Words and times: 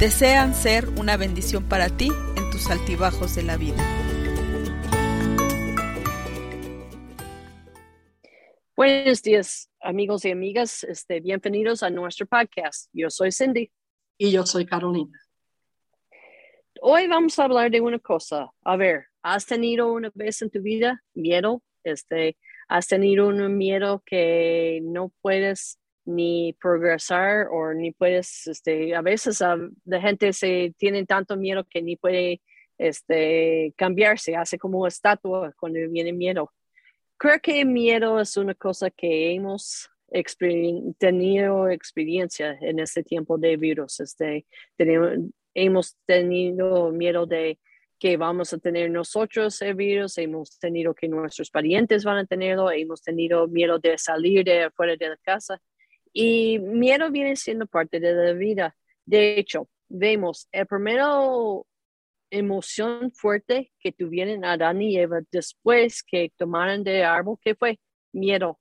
Desean 0.00 0.54
ser 0.54 0.88
una 0.98 1.18
bendición 1.18 1.68
para 1.68 1.94
ti 1.94 2.08
en 2.34 2.50
tus 2.50 2.70
altibajos 2.70 3.34
de 3.34 3.42
la 3.42 3.58
vida. 3.58 3.84
Buenos 8.74 9.22
días, 9.22 9.70
amigos 9.78 10.24
y 10.24 10.30
amigas. 10.30 10.84
Este, 10.84 11.20
bienvenidos 11.20 11.82
a 11.82 11.90
nuestro 11.90 12.24
podcast. 12.24 12.88
Yo 12.94 13.10
soy 13.10 13.30
Cindy. 13.30 13.70
Y 14.16 14.32
yo 14.32 14.46
soy 14.46 14.64
Carolina. 14.64 15.20
Hoy 16.80 17.06
vamos 17.06 17.38
a 17.38 17.44
hablar 17.44 17.70
de 17.70 17.82
una 17.82 17.98
cosa. 17.98 18.48
A 18.64 18.76
ver, 18.78 19.04
¿has 19.22 19.44
tenido 19.44 19.92
una 19.92 20.10
vez 20.14 20.40
en 20.40 20.48
tu 20.48 20.62
vida 20.62 21.04
miedo? 21.12 21.62
Este, 21.84 22.38
¿Has 22.68 22.86
tenido 22.86 23.26
un 23.26 23.58
miedo 23.58 24.02
que 24.06 24.80
no 24.82 25.12
puedes 25.20 25.79
ni 26.04 26.54
progresar 26.60 27.48
o 27.50 27.72
ni 27.74 27.92
puedes, 27.92 28.46
este, 28.46 28.94
a 28.94 29.02
veces 29.02 29.40
la 29.84 30.00
gente 30.00 30.32
se 30.32 30.74
tiene 30.78 31.04
tanto 31.06 31.36
miedo 31.36 31.64
que 31.64 31.82
ni 31.82 31.96
puede 31.96 32.40
este, 32.78 33.74
cambiarse, 33.76 34.36
hace 34.36 34.58
como 34.58 34.86
estatua 34.86 35.52
cuando 35.58 35.78
viene 35.90 36.12
miedo. 36.12 36.52
Creo 37.18 37.38
que 37.40 37.64
miedo 37.64 38.18
es 38.20 38.36
una 38.36 38.54
cosa 38.54 38.90
que 38.90 39.32
hemos 39.32 39.90
tenido 40.98 41.68
experiencia 41.68 42.58
en 42.60 42.80
este 42.80 43.02
tiempo 43.02 43.38
de 43.38 43.56
virus. 43.56 44.00
Este, 44.00 44.46
hemos 45.54 45.96
tenido 46.06 46.90
miedo 46.90 47.26
de 47.26 47.58
que 47.98 48.16
vamos 48.16 48.54
a 48.54 48.58
tener 48.58 48.90
nosotros 48.90 49.60
el 49.60 49.74
virus, 49.74 50.16
hemos 50.16 50.58
tenido 50.58 50.94
que 50.94 51.06
nuestros 51.06 51.50
parientes 51.50 52.02
van 52.02 52.16
a 52.16 52.24
tenerlo, 52.24 52.70
hemos 52.70 53.02
tenido 53.02 53.46
miedo 53.46 53.78
de 53.78 53.98
salir 53.98 54.42
de 54.42 54.70
fuera 54.70 54.96
de 54.96 55.10
la 55.10 55.16
casa 55.18 55.60
y 56.12 56.58
miedo 56.58 57.10
viene 57.10 57.36
siendo 57.36 57.66
parte 57.66 58.00
de 58.00 58.12
la 58.12 58.32
vida. 58.32 58.76
De 59.04 59.38
hecho, 59.38 59.68
vemos 59.88 60.48
el 60.52 60.66
primero 60.66 61.66
emoción 62.30 63.10
fuerte 63.12 63.72
que 63.80 63.92
tuvieron 63.92 64.44
Adán 64.44 64.80
y 64.80 64.96
Eva 64.96 65.20
después 65.30 66.02
que 66.02 66.32
tomaron 66.36 66.84
de 66.84 67.04
árbol, 67.04 67.38
que 67.42 67.54
fue 67.54 67.80
miedo, 68.12 68.60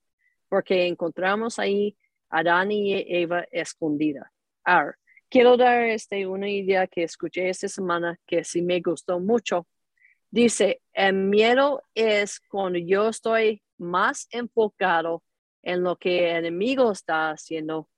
porque 0.50 0.88
encontramos 0.88 1.60
ahí 1.60 1.98
Adán 2.30 2.72
y 2.72 2.94
Eva 3.08 3.46
escondida. 3.52 4.32
Ahora, 4.64 4.98
quiero 5.30 5.58
dar 5.58 5.84
este, 5.84 6.26
una 6.28 6.50
idea 6.50 6.88
que 6.88 7.04
escuché 7.04 7.50
esta 7.50 7.68
semana 7.68 8.20
que 8.26 8.44
sí 8.44 8.62
me 8.62 8.82
gustó 8.82 9.20
mucho. 9.20 9.68
Dice, 10.32 10.82
el 10.94 11.14
miedo 11.14 11.84
es 11.94 12.40
cuando 12.40 12.80
yo 12.80 13.10
estoy 13.10 13.62
más 13.78 14.28
enfocado 14.32 15.24
en 15.62 15.84
lo 15.84 15.98
que 15.98 16.32
el 16.32 16.38
enemigo 16.38 16.92
está 16.92 17.32
haciendo 17.32 17.90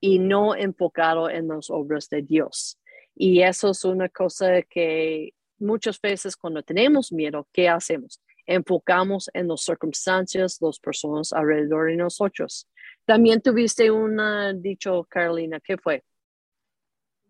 y 0.00 0.18
no 0.18 0.54
enfocado 0.54 1.28
en 1.28 1.48
las 1.48 1.70
obras 1.70 2.08
de 2.08 2.22
Dios. 2.22 2.78
Y 3.14 3.42
eso 3.42 3.70
es 3.70 3.84
una 3.84 4.08
cosa 4.08 4.62
que 4.62 5.34
muchas 5.58 6.00
veces 6.00 6.36
cuando 6.36 6.62
tenemos 6.62 7.12
miedo, 7.12 7.46
¿qué 7.52 7.68
hacemos? 7.68 8.20
Enfocamos 8.46 9.30
en 9.34 9.48
las 9.48 9.62
circunstancias, 9.62 10.58
las 10.60 10.78
personas 10.78 11.32
alrededor 11.32 11.90
de 11.90 11.96
nosotros. 11.96 12.66
También 13.04 13.42
tuviste 13.42 13.90
un 13.90 14.18
dicho, 14.62 15.06
Carolina, 15.08 15.60
¿qué 15.60 15.76
fue? 15.76 16.02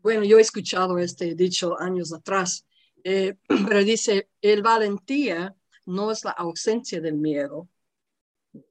Bueno, 0.03 0.25
yo 0.25 0.39
he 0.39 0.41
escuchado 0.41 0.99
este 0.99 1.35
dicho 1.35 1.79
años 1.79 2.13
atrás, 2.13 2.67
eh, 3.05 3.35
pero 3.69 3.85
dice, 3.85 4.31
el 4.41 4.63
valentía 4.63 5.55
no 5.87 6.11
es 6.11 6.25
la 6.25 6.31
ausencia 6.31 7.01
del 7.01 7.17
miedo, 7.17 7.69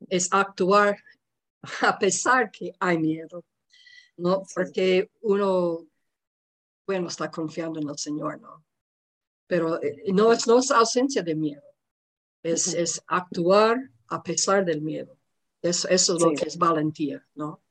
es 0.09 0.29
actuar 0.31 0.97
a 1.81 1.97
pesar 1.97 2.51
que 2.51 2.73
hay 2.79 2.97
miedo, 2.97 3.44
¿no? 4.17 4.44
Porque 4.53 5.12
uno, 5.22 5.88
bueno, 6.85 7.07
está 7.07 7.29
confiando 7.29 7.79
en 7.79 7.89
el 7.89 7.97
Señor, 7.97 8.39
¿no? 8.39 8.66
Pero 9.47 9.81
eh, 9.81 10.03
no 10.13 10.31
es, 10.31 10.47
no 10.47 10.59
es 10.59 10.72
ausencia 10.72 11.23
de 11.23 11.35
miedo, 11.35 11.63
es, 12.44 12.73
es 12.73 13.01
actuar 13.07 13.78
a 14.07 14.22
pesar 14.22 14.63
del 14.66 14.81
miedo. 14.81 15.18
Eso, 15.62 15.88
eso 15.89 16.16
es 16.16 16.22
lo 16.22 16.34
que 16.34 16.45
es 16.45 16.57
valentía, 16.57 17.25
¿no? 17.35 17.62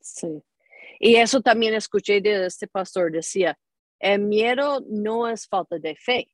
Sí. 0.00 0.42
Y 0.98 1.16
eso 1.16 1.40
también 1.40 1.72
escuché 1.74 2.20
de 2.20 2.44
este 2.44 2.68
pastor, 2.68 3.10
decía, 3.10 3.58
el 3.98 4.20
miedo 4.20 4.84
no 4.86 5.28
es 5.28 5.46
falta 5.46 5.78
de 5.78 5.96
fe, 5.96 6.30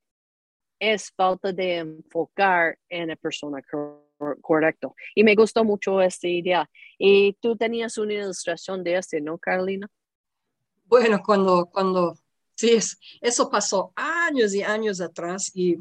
es 0.81 1.11
falta 1.13 1.53
de 1.53 1.77
enfocar 1.77 2.79
en 2.89 3.09
la 3.09 3.17
persona 3.17 3.63
correcto. 4.41 4.95
Y 5.15 5.25
me 5.25 5.35
gustó 5.35 5.65
mucho 5.65 6.01
esta 6.01 6.29
idea. 6.29 6.69
Y 6.99 7.35
tú 7.35 7.57
tenías 7.57 7.99
una 7.99 8.15
ilustración 8.15 8.83
de 8.83 8.97
este, 8.97 9.21
¿no, 9.21 9.39
Carolina? 9.39 9.89
Bueno, 10.85 11.21
cuando, 11.25 11.67
cuando, 11.67 12.17
sí, 12.55 12.71
es, 12.71 12.99
eso 13.21 13.51
pasó 13.51 13.93
años 13.97 14.55
y 14.55 14.63
años 14.63 15.01
atrás 15.01 15.51
y, 15.55 15.77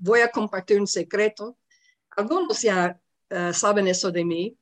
voy 0.00 0.20
a 0.20 0.30
compartir 0.30 0.80
un 0.80 0.86
secreto. 0.86 1.58
Algunos 2.16 2.60
ya 2.60 3.00
eh, 3.30 3.52
saben 3.52 3.88
eso 3.88 4.10
de 4.10 4.24
mí. 4.24 4.56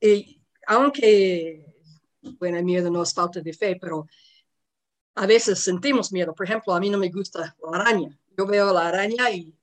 Y 0.00 0.40
aunque, 0.66 1.64
bueno, 2.38 2.58
el 2.58 2.64
miedo 2.64 2.90
no 2.90 3.02
es 3.02 3.12
falta 3.12 3.40
de 3.40 3.52
fe, 3.52 3.76
pero 3.80 4.06
a 5.14 5.26
veces 5.26 5.58
sentimos 5.60 6.12
miedo. 6.12 6.34
Por 6.34 6.46
ejemplo, 6.46 6.74
a 6.74 6.80
mí 6.80 6.90
no 6.90 6.98
me 6.98 7.10
gusta 7.10 7.56
la 7.62 7.78
araña. 7.78 8.16
Yo 8.36 8.46
veo 8.46 8.72
la 8.72 8.88
araña 8.88 9.30
y 9.30 9.54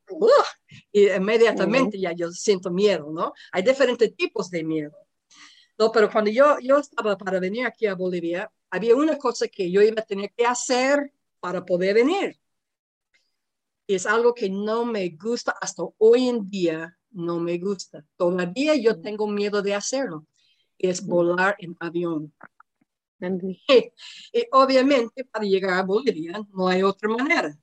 y 0.92 1.10
inmediatamente 1.10 2.00
ya 2.00 2.12
yo 2.14 2.32
siento 2.32 2.72
miedo, 2.72 3.12
¿no? 3.12 3.34
Hay 3.52 3.64
diferentes 3.64 4.16
tipos 4.16 4.50
de 4.50 4.64
miedo. 4.64 4.92
No, 5.78 5.92
pero 5.92 6.10
cuando 6.12 6.30
yo, 6.30 6.58
yo 6.62 6.78
estaba 6.78 7.18
para 7.18 7.40
venir 7.40 7.66
aquí 7.66 7.86
a 7.86 7.96
Bolivia, 7.96 8.52
había 8.70 8.96
una 8.96 9.18
cosa 9.18 9.48
que 9.48 9.72
yo 9.72 9.82
iba 9.82 10.02
a 10.02 10.06
tener 10.06 10.32
que 10.36 10.46
hacer 10.46 11.14
para 11.40 11.66
poder 11.66 11.96
venir. 11.96 12.38
Y 13.88 13.96
es 13.96 14.06
algo 14.06 14.34
que 14.34 14.50
no 14.50 14.86
me 14.86 15.10
gusta 15.10 15.56
hasta 15.60 15.84
hoy 15.98 16.28
en 16.28 16.50
día, 16.50 16.98
no 17.12 17.40
me 17.40 17.58
gusta. 17.58 18.06
Todavía 18.18 18.76
yo 18.76 19.00
tengo 19.00 19.28
miedo 19.28 19.62
de 19.62 19.74
hacerlo. 19.74 20.28
Es 20.78 21.06
volar 21.06 21.56
en 21.60 21.76
avión. 21.80 22.34
Y, 23.22 23.64
y 24.34 24.48
obviamente 24.52 25.26
para 25.26 25.46
llegar 25.46 25.80
a 25.80 25.84
Bolivia 25.84 26.42
no 26.54 26.68
hay 26.68 26.84
otra 26.84 27.10
manera. 27.10 27.58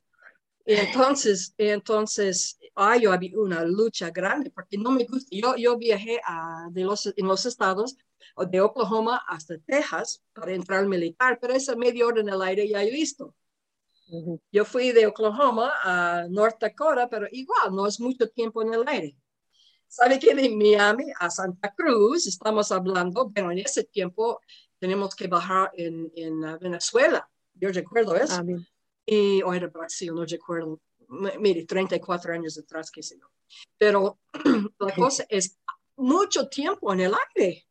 Entonces, 0.66 1.54
entonces, 1.59 2.59
hay 2.75 3.03
yo 3.03 3.12
había 3.12 3.38
una 3.38 3.65
lucha 3.65 4.10
grande 4.10 4.50
porque 4.50 4.77
no 4.77 4.91
me 4.91 5.04
gusta. 5.04 5.28
Yo, 5.31 5.54
yo 5.56 5.78
viajé 5.78 6.21
a, 6.25 6.66
de 6.71 6.82
los, 6.82 7.06
en 7.06 7.27
los 7.27 7.47
estados 7.47 7.97
de 8.50 8.60
Oklahoma 8.60 9.22
hasta 9.28 9.56
Texas 9.59 10.22
para 10.32 10.53
entrar 10.53 10.81
al 10.81 10.88
militar, 10.88 11.38
pero 11.41 11.54
esa 11.54 11.77
media 11.77 12.06
hora 12.06 12.21
en 12.21 12.28
el 12.28 12.43
aire 12.43 12.69
ya 12.69 12.82
he 12.82 12.91
visto. 12.91 13.34
Yo 14.53 14.65
fui 14.65 14.93
de 14.93 15.06
Oklahoma 15.06 15.72
a 15.82 16.27
North 16.28 16.59
Dakota, 16.60 17.09
pero 17.09 17.27
igual 17.31 17.75
no 17.75 17.87
es 17.87 17.98
mucho 18.00 18.28
tiempo 18.28 18.62
en 18.62 18.75
el 18.75 18.83
aire. 18.87 19.16
¿Sabe 19.88 20.19
que 20.19 20.34
de 20.34 20.48
Miami 20.50 21.06
a 21.19 21.31
Santa 21.31 21.72
Cruz 21.75 22.27
estamos 22.27 22.72
hablando? 22.72 23.28
Bueno, 23.28 23.53
en 23.53 23.59
ese 23.59 23.84
tiempo 23.84 24.41
tenemos 24.78 25.15
que 25.15 25.28
bajar 25.28 25.71
en, 25.74 26.10
en 26.16 26.41
Venezuela. 26.59 27.28
Yo 27.54 27.71
recuerdo 27.71 28.16
eso. 28.16 28.42
Y, 29.06 29.41
o 29.42 29.54
era 29.54 29.68
Brasil, 29.68 30.12
no 30.12 30.24
recuerdo. 30.24 30.80
Mire, 31.38 31.64
34 31.64 32.34
años 32.34 32.58
atrás, 32.58 32.91
qué 32.91 33.03
sé 33.03 33.16
yo. 33.18 33.26
Pero 33.78 34.18
la 34.80 34.94
cosa 34.94 35.24
es 35.28 35.56
mucho 35.97 36.48
tiempo 36.48 36.92
en 36.92 37.00
el 37.00 37.12
aire. 37.34 37.66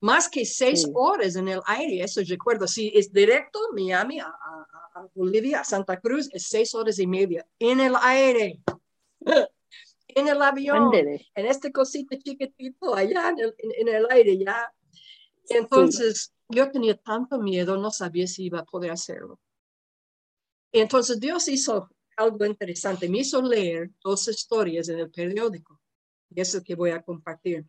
Más 0.00 0.28
que 0.28 0.44
seis 0.44 0.86
horas 0.92 1.34
en 1.36 1.48
el 1.48 1.62
aire, 1.66 2.02
eso 2.02 2.20
recuerdo. 2.28 2.68
Si 2.68 2.92
es 2.94 3.10
directo 3.10 3.58
Miami 3.72 4.20
a, 4.20 4.30
Bolivia, 5.14 5.60
a 5.60 5.64
Santa 5.64 5.98
Cruz, 5.98 6.28
es 6.32 6.46
seis 6.46 6.74
horas 6.74 6.98
y 6.98 7.06
media 7.06 7.46
en 7.58 7.80
el 7.80 7.94
aire. 8.02 8.60
en 10.08 10.28
el 10.28 10.42
avión, 10.42 10.94
en 10.94 11.46
este 11.46 11.72
cosito 11.72 12.16
chiquitito 12.16 12.94
allá 12.94 13.30
en 13.30 13.38
el, 13.40 13.54
en 13.58 13.88
el 13.88 14.06
aire 14.10 14.36
ya. 14.36 14.70
Entonces, 15.48 16.34
yo 16.48 16.70
tenía 16.70 16.96
tanto 16.96 17.38
miedo, 17.38 17.76
no 17.78 17.90
sabía 17.90 18.26
si 18.26 18.44
iba 18.44 18.60
a 18.60 18.64
poder 18.64 18.90
hacerlo. 18.90 19.40
Entonces 20.74 21.20
Dios 21.20 21.46
hizo 21.46 21.88
algo 22.16 22.44
interesante, 22.44 23.08
me 23.08 23.18
hizo 23.18 23.40
leer 23.40 23.92
dos 24.02 24.26
historias 24.26 24.88
en 24.88 24.98
el 24.98 25.10
periódico, 25.10 25.80
y 26.28 26.40
eso 26.40 26.64
que 26.64 26.74
voy 26.74 26.90
a 26.90 27.00
compartir. 27.00 27.64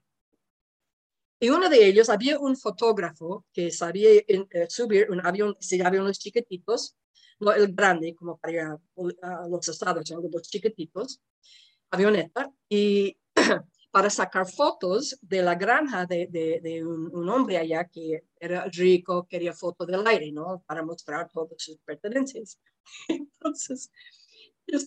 Y 1.40 1.50
uno 1.50 1.70
de 1.70 1.86
ellos, 1.86 2.10
había 2.10 2.40
un 2.40 2.58
fotógrafo 2.58 3.46
que 3.54 3.70
sabía 3.70 4.10
eh, 4.28 4.48
subir 4.70 5.12
un 5.12 5.24
avión, 5.24 5.56
si 5.60 5.80
aviones 5.82 6.18
chiquititos, 6.18 6.96
no 7.40 7.54
el 7.54 7.76
grande, 7.76 8.16
como 8.16 8.38
para 8.38 8.80
los 8.96 9.68
estados, 9.68 10.08
sino 10.08 10.22
los 10.22 10.50
chiquititos, 10.50 11.22
avioneta, 11.92 12.52
y 12.68 13.16
para 13.92 14.10
sacar 14.10 14.50
fotos 14.52 15.16
de 15.22 15.44
la 15.44 15.54
granja 15.54 16.08
de, 16.08 16.26
de, 16.32 16.60
de 16.60 16.84
un, 16.84 17.16
un 17.16 17.30
hombre 17.30 17.58
allá 17.58 17.86
que 17.86 18.24
era 18.46 18.66
rico, 18.66 19.28
quería 19.28 19.54
foto 19.54 19.86
del 19.86 20.06
aire, 20.08 20.32
¿no? 20.32 20.64
Para 20.66 20.84
mostrar 20.84 21.30
todas 21.32 21.56
sus 21.58 21.78
pertenencias. 21.80 22.60
Entonces, 23.08 23.92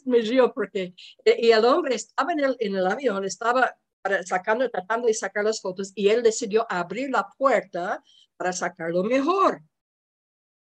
me 0.05 0.21
río 0.21 0.53
porque 0.53 0.95
eh, 1.25 1.37
y 1.39 1.51
el 1.51 1.65
hombre 1.65 1.95
estaba 1.95 2.33
en 2.33 2.41
el, 2.41 2.57
en 2.59 2.77
el 2.77 2.87
avión, 2.87 3.25
estaba 3.25 3.77
sacando, 4.25 4.69
tratando 4.71 5.07
de 5.07 5.15
sacar 5.15 5.45
las 5.45 5.61
fotos 5.61 5.93
y 5.95 6.09
él 6.09 6.23
decidió 6.23 6.67
abrir 6.69 7.11
la 7.11 7.29
puerta 7.37 8.03
para 8.37 8.53
sacarlo 8.53 9.05
mejor. 9.05 9.63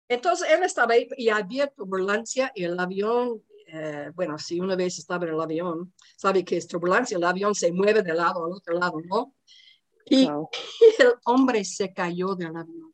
Entonces 0.09 0.49
él 0.51 0.63
estaba 0.63 0.93
ahí 0.93 1.07
y 1.15 1.29
había 1.29 1.67
turbulencia 1.67 2.51
y 2.53 2.65
el 2.65 2.77
avión, 2.77 3.41
eh, 3.67 4.11
bueno, 4.13 4.37
si 4.37 4.59
una 4.59 4.75
vez 4.75 4.99
estaba 4.99 5.25
en 5.25 5.33
el 5.33 5.41
avión, 5.41 5.93
sabe 6.17 6.43
que 6.43 6.57
es 6.57 6.67
turbulencia, 6.67 7.17
el 7.17 7.23
avión 7.23 7.55
se 7.55 7.71
mueve 7.71 8.03
de 8.03 8.13
lado 8.13 8.45
al 8.45 8.51
otro 8.51 8.77
lado, 8.77 8.99
¿no? 9.05 9.35
Y, 10.11 10.25
Wow. 10.27 10.49
y 10.51 11.01
el 11.01 11.13
hombre 11.25 11.63
se 11.63 11.93
cayó 11.93 12.35
del 12.35 12.55
avión 12.55 12.93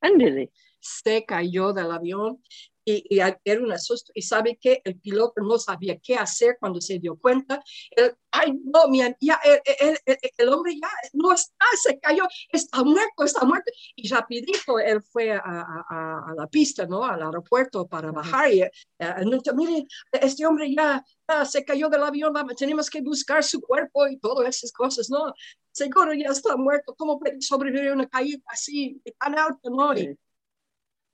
Ándale. 0.00 0.52
se 0.80 1.24
cayó 1.24 1.72
del 1.72 1.90
avión 1.92 2.42
y, 2.84 3.04
y 3.16 3.20
era 3.44 3.60
un 3.60 3.72
asusto. 3.72 4.12
Y 4.14 4.22
sabe 4.22 4.56
que 4.60 4.80
el 4.84 4.98
piloto 5.00 5.40
no 5.42 5.58
sabía 5.58 5.98
qué 5.98 6.16
hacer 6.16 6.56
cuando 6.60 6.80
se 6.80 6.98
dio 6.98 7.16
cuenta. 7.16 7.62
Él, 7.90 8.14
ay, 8.30 8.52
no, 8.64 8.88
mi, 8.88 9.00
ya, 9.20 9.40
el, 9.44 9.60
el- 9.80 9.98
el- 10.06 10.18
el 10.36 10.48
hombre 10.48 10.74
ya 10.80 10.88
no 11.12 11.32
está, 11.32 11.64
se 11.82 11.98
cayó, 12.00 12.24
está 12.50 12.82
muerto, 12.84 13.24
está 13.24 13.44
muerto. 13.44 13.70
Y 13.96 14.08
rapidito 14.08 14.78
él 14.78 15.02
fue 15.02 15.32
a, 15.32 15.38
a- 15.44 15.84
a- 16.28 16.34
la 16.36 16.46
pista, 16.48 16.86
¿no? 16.86 17.04
Al 17.04 17.22
aeropuerto 17.22 17.86
para 17.86 18.10
bajar. 18.12 18.52
Y, 18.52 18.62
eh, 18.62 18.70
anunció, 18.98 19.54
mire, 19.54 19.84
este 20.12 20.46
hombre 20.46 20.72
ya, 20.74 21.04
ya 21.28 21.44
se 21.44 21.64
cayó 21.64 21.88
del 21.88 22.02
avión, 22.02 22.32
tenemos 22.56 22.90
que 22.90 23.00
buscar 23.00 23.42
su 23.44 23.60
cuerpo 23.60 24.06
y 24.08 24.18
todas 24.18 24.48
esas 24.56 24.72
cosas, 24.72 25.08
¿no? 25.10 25.32
Seguro 25.72 26.12
ya 26.14 26.28
está 26.28 26.56
muerto, 26.56 26.94
¿cómo 26.96 27.18
puede 27.18 27.40
sobrevivir 27.40 27.90
a 27.90 27.94
una 27.94 28.08
caída 28.08 28.38
así, 28.46 29.00
tan 29.18 29.36
alta, 29.38 29.70
¿no? 29.70 29.92
Y. 29.96 30.16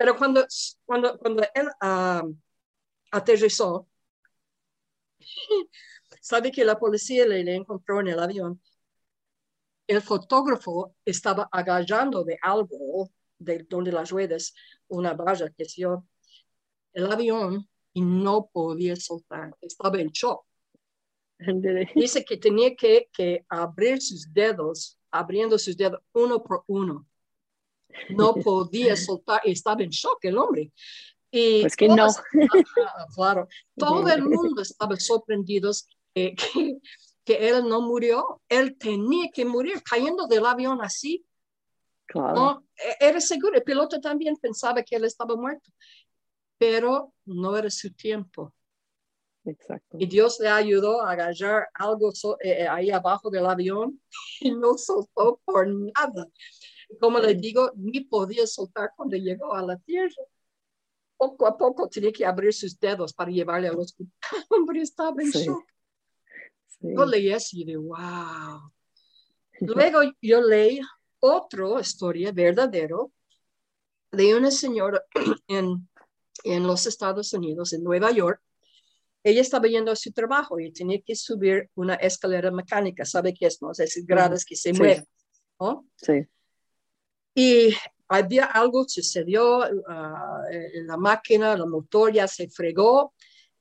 pero 0.00 0.16
cuando, 0.16 0.46
cuando, 0.86 1.18
cuando 1.18 1.42
él 1.54 1.68
ah, 1.78 2.22
aterrizó, 3.10 3.86
sabe 6.22 6.50
que 6.50 6.64
la 6.64 6.78
policía 6.78 7.26
le, 7.26 7.44
le 7.44 7.54
encontró 7.56 8.00
en 8.00 8.08
el 8.08 8.18
avión. 8.18 8.62
El 9.86 10.00
fotógrafo 10.00 10.96
estaba 11.04 11.50
agarrando 11.52 12.24
de 12.24 12.38
algo, 12.40 13.10
de 13.38 13.66
donde 13.68 13.92
las 13.92 14.10
ruedas, 14.10 14.54
una 14.88 15.12
valla 15.12 15.50
que 15.50 15.66
se 15.66 15.82
yo, 15.82 16.06
el 16.94 17.12
avión 17.12 17.68
y 17.92 18.00
no 18.00 18.48
podía 18.50 18.96
soltar, 18.96 19.54
estaba 19.60 20.00
en 20.00 20.08
shock. 20.08 20.46
Dice 21.94 22.24
que 22.24 22.38
tenía 22.38 22.74
que, 22.74 23.10
que 23.12 23.44
abrir 23.50 24.00
sus 24.00 24.32
dedos, 24.32 24.98
abriendo 25.10 25.58
sus 25.58 25.76
dedos 25.76 26.00
uno 26.14 26.42
por 26.42 26.64
uno. 26.68 27.06
No 28.10 28.34
podía 28.44 28.96
soltar, 28.96 29.40
estaba 29.44 29.82
en 29.82 29.90
shock 29.90 30.18
el 30.24 30.38
hombre. 30.38 30.72
Y 31.30 31.60
Pues 31.62 31.76
que 31.76 31.88
no. 31.88 31.96
todos- 31.96 32.16
Ajá, 32.18 33.06
claro, 33.14 33.48
todo 33.76 34.08
el 34.08 34.22
mundo 34.24 34.62
estaba 34.62 34.96
sorprendido 34.96 35.70
que, 36.14 36.34
que, 36.36 36.78
que 37.24 37.48
él 37.48 37.68
no 37.68 37.80
murió. 37.80 38.40
Él 38.48 38.76
tenía 38.78 39.30
que 39.32 39.44
morir 39.44 39.82
cayendo 39.82 40.26
del 40.26 40.44
avión 40.46 40.80
así. 40.82 41.24
Claro. 42.06 42.34
No, 42.34 42.66
E- 42.76 43.06
era 43.06 43.20
seguro. 43.20 43.54
El 43.56 43.62
piloto 43.62 44.00
también 44.00 44.36
pensaba 44.36 44.82
que 44.82 44.96
él 44.96 45.04
estaba 45.04 45.36
muerto, 45.36 45.70
pero 46.58 47.12
no 47.24 47.56
era 47.56 47.70
su 47.70 47.92
tiempo. 47.92 48.52
Exacto. 49.44 49.96
Y 49.98 50.06
Dios 50.06 50.38
le 50.40 50.48
ayudó 50.48 51.00
a 51.02 51.12
agarrar 51.12 51.68
algo 51.74 52.10
so- 52.12 52.36
eh, 52.40 52.62
eh, 52.64 52.68
ahí 52.68 52.90
abajo 52.90 53.30
del 53.30 53.46
avión 53.46 54.00
y 54.40 54.50
no 54.50 54.76
soltó 54.76 55.40
por 55.44 55.68
nada. 55.68 56.26
Como 56.98 57.18
le 57.18 57.34
digo, 57.34 57.70
ni 57.76 58.00
podía 58.00 58.46
soltar 58.46 58.90
cuando 58.96 59.16
llegó 59.16 59.54
a 59.54 59.62
la 59.62 59.76
tierra. 59.78 60.22
Poco 61.16 61.46
a 61.46 61.56
poco 61.56 61.88
tenía 61.88 62.12
que 62.12 62.24
abrir 62.24 62.52
sus 62.52 62.78
dedos 62.80 63.12
para 63.12 63.30
llevarle 63.30 63.68
al 63.68 63.78
hospital. 63.78 64.12
Hombre, 64.50 64.80
estaba 64.82 65.22
en 65.22 65.32
Sí. 65.32 65.44
shock. 65.44 65.64
Sí. 66.66 66.88
Yo 66.96 67.04
leí 67.04 67.32
y 67.52 67.64
de 67.64 67.76
wow. 67.76 68.72
Luego 69.60 70.00
yo 70.22 70.40
leí 70.40 70.80
otra 71.20 71.80
historia 71.80 72.32
verdadero 72.32 73.12
de 74.10 74.34
una 74.34 74.50
señora 74.50 75.02
en, 75.46 75.88
en 76.44 76.66
los 76.66 76.86
Estados 76.86 77.32
Unidos, 77.34 77.72
en 77.74 77.84
Nueva 77.84 78.10
York. 78.10 78.40
Ella 79.22 79.42
estaba 79.42 79.68
yendo 79.68 79.92
a 79.92 79.96
su 79.96 80.10
trabajo 80.12 80.58
y 80.58 80.72
tenía 80.72 80.98
que 81.02 81.14
subir 81.14 81.68
una 81.74 81.94
escalera 81.96 82.50
mecánica. 82.50 83.04
¿Sabe 83.04 83.34
qué 83.34 83.46
es? 83.46 83.60
No? 83.60 83.70
Esas 83.72 84.06
gradas 84.06 84.46
que 84.46 84.56
se 84.56 84.72
Sí. 84.72 84.78
mueven. 84.78 85.04
¿no? 85.60 85.86
Sí. 85.96 86.26
Y 87.34 87.74
había 88.08 88.46
algo 88.46 88.84
sucedió, 88.88 89.64
eh, 89.64 90.82
la 90.84 90.96
máquina, 90.96 91.52
el 91.52 91.66
motor 91.66 92.12
ya 92.12 92.26
se 92.26 92.48
fregó 92.48 93.14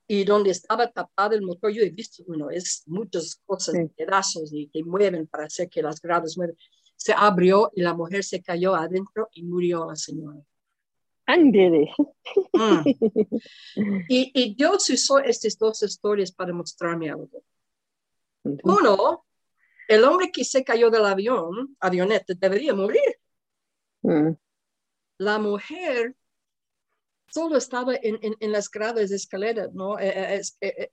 y 0.07 0.23
donde 0.23 0.49
estaba 0.49 0.91
tapado 0.91 1.35
el 1.35 1.43
motor, 1.43 1.71
yo 1.71 1.83
he 1.83 1.89
visto, 1.91 2.23
bueno, 2.25 2.49
es 2.49 2.83
muchas 2.87 3.39
cosas, 3.45 3.75
Sí. 3.75 3.85
pedazos 3.95 4.51
y 4.51 4.67
que 4.69 4.83
mueven 4.83 5.27
para 5.27 5.45
hacer 5.45 5.69
que 5.69 5.83
las 5.83 6.01
gradas 6.01 6.35
mueven. 6.35 6.57
Se 6.95 7.13
abrió 7.13 7.71
y 7.75 7.81
la 7.83 7.93
mujer 7.93 8.23
se 8.23 8.41
cayó 8.41 8.73
adentro 8.75 9.29
y 9.33 9.43
murió 9.43 9.85
la 9.87 9.95
señora. 9.95 10.39
Ándale. 11.25 11.91
Mm. 12.53 12.83
Y, 14.09 14.31
y 14.33 14.53
Dios 14.55 14.89
usó 14.89 15.19
estas 15.19 15.57
dos 15.57 15.81
historias 15.81 16.31
para 16.31 16.53
mostrarme 16.53 17.09
algo. 17.09 17.43
Uno, 18.63 19.25
el 19.87 20.03
hombre 20.03 20.31
que 20.31 20.43
se 20.43 20.63
cayó 20.63 20.89
del 20.89 21.05
avión, 21.05 21.75
avioneta, 21.79 22.33
debería 22.35 22.73
morir. 22.73 23.18
Mm. 24.01 24.33
la 25.17 25.39
mujer 25.39 26.15
solo 27.27 27.57
estaba 27.57 27.95
en, 27.95 28.17
en, 28.21 28.35
en 28.39 28.51
las 28.51 28.69
gradas 28.69 29.09
de 29.09 29.15
escalera, 29.15 29.67
¿no? 29.73 29.99
Eh, 29.99 30.07
eh, 30.07 30.41
eh, 30.61 30.67
eh, 30.77 30.91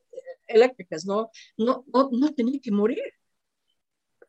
eléctricas, 0.49 1.07
¿no? 1.07 1.31
No, 1.57 1.85
no, 1.93 2.11
no 2.13 2.35
tenía 2.35 2.61
que 2.61 2.71
morir. 2.71 3.03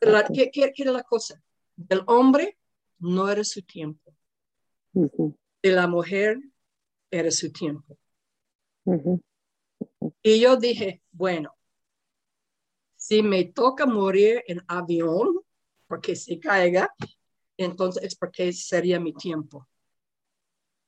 La-. 0.02 0.26
¿qué, 0.26 0.52
qué, 0.52 0.72
qué 0.74 0.84
era 0.84 0.92
la 0.92 1.04
cosa? 1.04 1.42
Del 1.76 2.02
hombre 2.08 2.58
no 3.00 3.30
era 3.30 3.44
su 3.44 3.62
tiempo, 3.64 4.16
Ujú. 4.94 5.38
de 5.62 5.72
la 5.72 5.88
mujer 5.88 6.40
era 7.12 7.32
su 7.32 7.52
tiempo. 7.52 7.98
Ujú. 8.86 9.22
Y 10.24 10.40
yo 10.40 10.56
dije, 10.56 11.02
bueno, 11.12 11.56
si 12.96 13.22
me 13.22 13.46
toca 13.46 13.86
morir 13.86 14.44
en 14.48 14.64
avión, 14.68 15.40
porque 15.88 16.16
se 16.16 16.40
caiga, 16.40 16.94
entonces 17.58 18.04
es 18.04 18.16
porque 18.16 18.54
sería 18.54 19.00
mi 19.00 19.14
tiempo. 19.14 19.68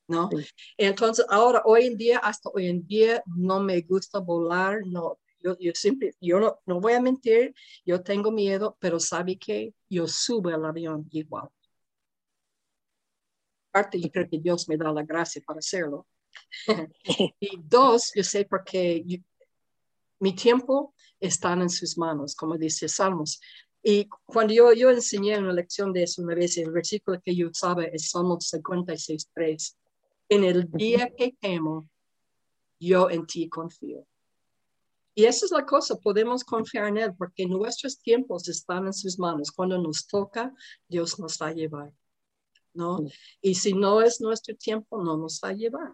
¿No? 0.07 0.29
Sí. 0.31 0.45
Entonces, 0.77 1.25
ahora, 1.29 1.61
hoy 1.65 1.85
en 1.85 1.97
día, 1.97 2.17
hasta 2.19 2.49
hoy 2.49 2.67
en 2.67 2.85
día, 2.88 3.21
no 3.27 3.59
me 3.59 3.79
gusta 3.81 4.19
volar, 4.19 4.79
no. 4.85 5.19
Yo, 5.41 5.55
yo 5.59 5.71
siempre, 5.75 6.13
yo 6.19 6.39
no, 6.39 6.59
no 6.65 6.81
voy 6.81 6.93
a 6.93 7.01
mentir, 7.01 7.53
yo 7.85 8.01
tengo 8.01 8.31
miedo, 8.31 8.75
pero 8.79 8.99
sabe 8.99 9.38
que 9.38 9.73
yo 9.88 10.07
subo 10.07 10.49
al 10.49 10.65
avión 10.65 11.07
igual. 11.11 11.47
Parte, 13.71 14.01
yo 14.01 14.09
creo 14.09 14.27
que 14.27 14.39
Dios 14.39 14.67
me 14.67 14.77
da 14.77 14.91
la 14.91 15.03
gracia 15.03 15.41
para 15.45 15.59
hacerlo. 15.59 16.07
y 17.39 17.57
dos, 17.63 18.11
yo 18.15 18.23
sé 18.23 18.45
porque 18.45 19.03
yo- 19.05 19.19
mi 20.19 20.35
tiempo 20.35 20.93
está 21.19 21.53
en 21.53 21.69
sus 21.69 21.97
manos, 21.97 22.35
como 22.35 22.57
dice 22.57 22.89
Salmos. 22.89 23.39
Y 23.81 24.07
cuando 24.25 24.53
yo, 24.53 24.74
yo 24.74 24.89
enseñé 24.89 25.38
una 25.39 25.53
lección 25.53 25.93
de 25.93 26.03
eso 26.03 26.21
una 26.21 26.36
vez, 26.36 26.57
el 26.57 26.71
versículo 26.71 27.21
que 27.24 27.36
yo 27.36 27.48
usaba 27.50 27.86
es 27.86 28.09
Salmos 28.09 28.48
56, 28.50 29.29
3. 29.33 29.77
En 30.29 30.43
el 30.43 30.69
día 30.71 31.13
que 31.15 31.36
temo, 31.39 31.89
yo 32.79 33.09
en 33.09 33.25
ti 33.25 33.48
confío. 33.50 34.05
Y 35.15 35.25
esa 35.25 35.45
es 35.45 35.51
la 35.51 35.65
cosa, 35.65 35.95
podemos 35.98 36.43
confiar 36.43 36.88
en 36.88 36.98
Él 36.98 37.13
porque 37.17 37.45
nuestros 37.45 38.00
tiempos 38.00 38.48
están 38.48 38.86
en 38.86 38.93
sus 38.93 39.17
manos. 39.17 39.51
Cuando 39.51 39.77
nos 39.77 40.07
toca, 40.07 40.53
Dios 40.88 41.19
nos 41.19 41.38
va 41.41 41.48
a 41.48 41.53
llevar. 41.53 41.91
¿no? 42.74 43.00
Sí. 43.00 43.13
Y 43.41 43.55
si 43.55 43.74
no 43.74 44.01
es 44.01 44.21
nuestro 44.21 44.55
tiempo, 44.55 45.03
no 45.03 45.17
nos 45.17 45.41
va 45.43 45.50
a 45.50 45.53
llevar. 45.53 45.93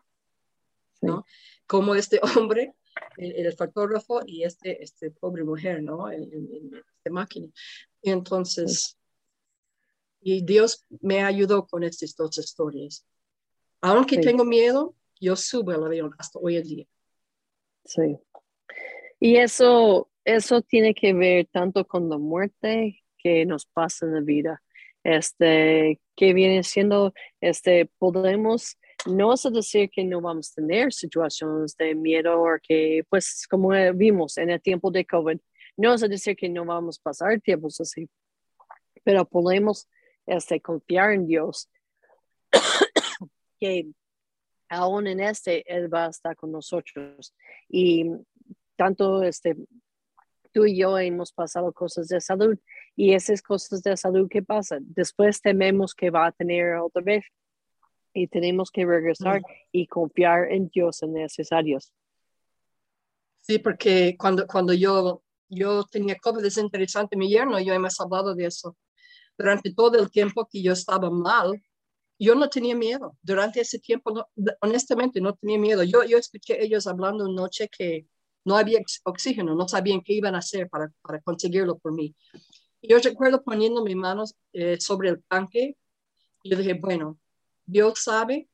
Sí. 0.99 1.07
¿no? 1.07 1.23
Como 1.65 1.95
este 1.95 2.19
hombre, 2.37 2.75
el, 3.17 3.31
el 3.45 3.53
fotógrafo 3.53 4.21
y 4.25 4.43
este, 4.43 4.83
este 4.83 5.11
pobre 5.11 5.43
mujer, 5.43 5.81
¿no? 5.81 6.09
El, 6.09 6.23
el- 6.33 6.83
el- 7.05 7.09
este 7.09 7.09
máquina. 7.11 7.47
Y 8.01 8.11
entonces, 8.11 8.97
y 10.21 10.43
Dios 10.43 10.85
me 11.01 11.21
ayudó 11.23 11.65
con 11.67 11.83
estas 11.83 12.15
dos 12.15 12.37
historias. 12.37 13.05
Aunque 13.81 14.15
Sí. 14.15 14.21
tengo 14.21 14.43
miedo, 14.43 14.95
yo 15.19 15.35
subo 15.35 15.71
al 15.71 15.83
avión 15.85 16.11
hasta 16.17 16.39
hoy 16.39 16.57
en 16.57 16.63
día. 16.63 16.85
Sí. 17.83 18.17
Y 19.19 19.37
eso, 19.37 20.09
eso 20.23 20.61
tiene 20.61 20.93
que 20.93 21.13
ver 21.13 21.47
tanto 21.51 21.85
con 21.85 22.09
la 22.09 22.17
muerte 22.17 23.03
que 23.17 23.45
nos 23.45 23.65
pasa 23.65 24.05
en 24.05 24.13
la 24.15 24.21
vida. 24.21 24.61
este, 25.07 26.01
que 26.15 26.33
viene 26.33 26.63
siendo, 26.63 27.13
este, 27.39 27.85
podemos, 27.99 28.75
no 29.05 29.35
es 29.35 29.43
decir 29.53 29.91
que 29.91 30.03
no 30.03 30.19
vamos 30.19 30.49
a 30.49 30.55
tener 30.55 30.91
situaciones 30.91 31.77
de 31.77 31.93
miedo 31.93 32.41
o 32.41 32.57
que, 32.67 33.03
pues, 33.07 33.45
como 33.47 33.69
vimos 33.93 34.35
en 34.39 34.49
el 34.49 34.59
tiempo 34.59 34.89
de 34.89 35.05
COVID, 35.05 35.37
no 35.77 35.93
es 35.93 36.01
decir 36.01 36.35
que 36.35 36.49
no 36.49 36.65
vamos 36.65 36.99
a 36.99 37.03
pasar 37.03 37.39
tiempos 37.41 37.79
así, 37.81 38.09
pero 39.03 39.25
podemos, 39.25 39.87
este, 40.25 40.61
confiar 40.61 41.11
en 41.11 41.27
Dios, 41.27 41.69
que 43.59 43.87
aún 44.69 45.07
en 45.07 45.19
este, 45.19 45.63
Él 45.71 45.93
va 45.93 46.05
a 46.05 46.09
estar 46.09 46.35
con 46.35 46.51
nosotros. 46.51 47.33
Y 47.69 48.05
tanto, 48.75 49.23
este, 49.23 49.55
tú 50.51 50.65
y 50.65 50.77
yo 50.77 50.97
hemos 50.97 51.31
pasado 51.31 51.71
cosas 51.73 52.07
de 52.07 52.21
salud 52.21 52.57
y 52.95 53.13
esas 53.13 53.41
cosas 53.41 53.83
de 53.83 53.97
salud 53.97 54.29
que 54.29 54.41
pasan, 54.41 54.85
después 54.87 55.41
tememos 55.41 55.93
que 55.93 56.09
va 56.09 56.27
a 56.27 56.31
tener 56.31 56.75
otra 56.77 57.01
vez 57.01 57.25
y 58.13 58.27
tenemos 58.27 58.71
que 58.71 58.85
regresar 58.85 59.41
y 59.71 59.87
confiar 59.87 60.49
en 60.51 60.69
Dios 60.69 61.03
en 61.03 61.13
necesarios. 61.13 61.91
Sí, 63.41 63.59
porque 63.59 64.15
cuando, 64.17 64.47
cuando 64.47 64.73
yo, 64.73 65.21
yo 65.49 65.83
tenía 65.85 66.17
COVID, 66.17 66.43
es 66.45 66.57
interesante, 66.57 67.17
mi 67.17 67.29
yerno 67.29 67.59
y 67.59 67.65
yo 67.65 67.73
hemos 67.73 67.99
hablado 67.99 68.35
de 68.35 68.45
eso. 68.45 68.75
Durante 69.37 69.73
todo 69.73 69.97
el 69.99 70.09
tiempo 70.09 70.47
que 70.49 70.61
yo 70.61 70.73
estaba 70.73 71.09
mal, 71.09 71.61
yo 72.17 72.35
no 72.35 72.49
tenía 72.49 72.75
miedo. 72.75 73.17
Durante 73.21 73.61
ese 73.61 73.79
tiempo, 73.79 74.11
no, 74.11 74.25
honestamente, 74.61 75.19
no 75.21 75.33
tenía 75.35 75.59
miedo. 75.59 75.83
Yo, 75.83 76.03
yo 76.03 76.17
escuché 76.17 76.63
ellos 76.63 76.87
hablando 76.87 77.25
una 77.25 77.41
noche 77.41 77.69
que 77.69 78.07
no 78.45 78.55
había 78.55 78.79
oxígeno, 79.03 79.55
no 79.55 79.67
sabían 79.67 80.01
qué 80.01 80.13
iban 80.13 80.35
a 80.35 80.39
hacer 80.39 80.69
para, 80.69 80.91
para 81.01 81.19
conseguirlo 81.21 81.77
por 81.77 81.93
mí. 81.93 82.15
Y 82.81 82.89
yo 82.89 82.99
recuerdo 82.99 83.43
poniendo 83.43 83.83
mis 83.83 83.95
manos 83.95 84.35
eh, 84.53 84.79
sobre 84.79 85.09
el 85.09 85.23
tanque 85.23 85.75
y 86.43 86.51
yo 86.51 86.57
dije, 86.57 86.75
bueno, 86.75 87.19
Dios 87.65 88.03
sabe, 88.03 88.47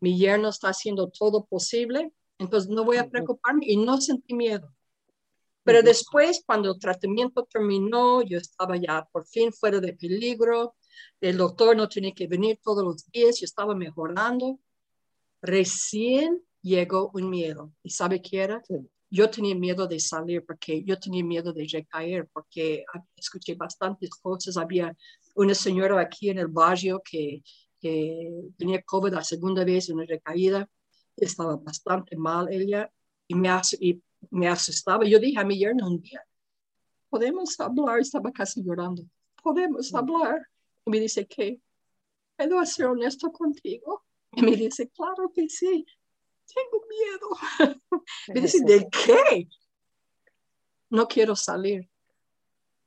mi 0.00 0.18
yerno 0.18 0.48
está 0.48 0.70
haciendo 0.70 1.08
todo 1.08 1.44
posible, 1.44 2.12
entonces 2.38 2.68
no 2.68 2.84
voy 2.84 2.96
a 2.96 3.08
preocuparme 3.08 3.64
y 3.68 3.76
no 3.76 4.00
sentí 4.00 4.34
miedo. 4.34 4.74
Pero 5.64 5.82
después, 5.82 6.42
cuando 6.44 6.72
el 6.72 6.78
tratamiento 6.78 7.44
terminó, 7.44 8.22
yo 8.22 8.38
estaba 8.38 8.76
ya 8.76 9.08
por 9.12 9.26
fin 9.26 9.52
fuera 9.52 9.80
de 9.80 9.92
peligro, 9.92 10.74
el 11.20 11.36
doctor 11.36 11.76
no 11.76 11.88
tenía 11.88 12.12
que 12.12 12.26
venir 12.26 12.58
todos 12.62 12.84
los 12.84 13.10
días, 13.10 13.40
yo 13.40 13.44
estaba 13.44 13.74
mejorando. 13.74 14.58
Recién 15.40 16.42
llegó 16.62 17.10
un 17.14 17.30
miedo. 17.30 17.72
¿Y 17.82 17.90
sabe 17.90 18.20
qué 18.20 18.40
era? 18.40 18.62
yo 19.12 19.28
tenía 19.28 19.54
miedo 19.54 19.86
de 19.86 20.00
salir 20.00 20.42
porque 20.46 20.82
yo 20.84 20.98
tenía 20.98 21.22
miedo 21.22 21.52
de 21.52 21.68
recaer 21.70 22.26
porque 22.32 22.82
escuché 23.14 23.54
bastantes 23.54 24.08
cosas. 24.08 24.56
Había 24.56 24.96
una 25.34 25.54
señora 25.54 26.00
aquí 26.00 26.30
en 26.30 26.38
el 26.38 26.48
barrio 26.48 27.02
que, 27.04 27.42
tenía 28.56 28.80
COVID 28.82 29.12
la 29.12 29.22
segunda 29.22 29.64
vez, 29.64 29.90
una 29.90 30.06
recaída. 30.06 30.66
Estaba 31.14 31.56
bastante 31.56 32.16
mal 32.16 32.50
ella 32.50 32.90
y 33.28 33.34
me, 33.34 33.50
y 33.80 34.00
me 34.30 34.48
asustaba. 34.48 35.04
Yo 35.04 35.18
dije 35.18 35.38
a 35.38 35.44
mi 35.44 35.58
yerno 35.58 35.86
un 35.86 36.00
día, 36.00 36.24
podemos 37.08 37.58
hablar, 37.60 38.00
estaba 38.00 38.32
casi 38.32 38.62
llorando, 38.62 39.02
podemos 39.42 39.94
hablar. 39.94 40.48
Y 40.84 40.90
me 40.90 41.00
dice, 41.00 41.26
¿qué? 41.26 41.60
¿Puedo 42.36 42.64
ser 42.66 42.86
honesto 42.86 43.30
contigo? 43.30 44.04
Y 44.32 44.42
me 44.42 44.56
dice, 44.56 44.88
claro 44.88 45.30
que 45.34 45.48
sí 45.48 45.86
tengo 46.54 46.84
miedo. 46.88 47.80
Me 48.28 48.40
dice, 48.40 48.64
¿de 48.64 48.88
qué? 48.90 49.48
No 50.90 51.06
quiero 51.06 51.36
salir. 51.36 51.88